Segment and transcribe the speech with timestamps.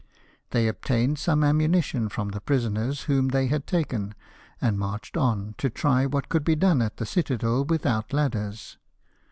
[0.49, 4.15] They obtained some ammunition from the prisoners whom they had taken;
[4.59, 8.79] and marched on to try what could be done at the citadel without ladders.